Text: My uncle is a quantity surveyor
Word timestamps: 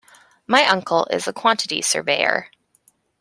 My 0.47 0.65
uncle 0.65 1.05
is 1.11 1.27
a 1.27 1.31
quantity 1.31 1.79
surveyor 1.83 2.49